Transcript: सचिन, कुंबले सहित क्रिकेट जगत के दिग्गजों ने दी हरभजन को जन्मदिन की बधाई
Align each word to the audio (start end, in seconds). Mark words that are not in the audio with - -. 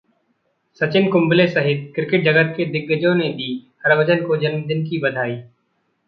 सचिन, 0.81 1.09
कुंबले 1.11 1.45
सहित 1.47 1.91
क्रिकेट 1.95 2.23
जगत 2.25 2.53
के 2.57 2.65
दिग्गजों 2.65 3.13
ने 3.15 3.29
दी 3.33 3.49
हरभजन 3.85 4.25
को 4.25 4.37
जन्मदिन 4.37 4.83
की 4.83 5.01
बधाई 5.01 5.35